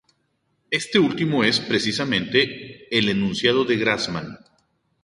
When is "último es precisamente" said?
0.97-2.87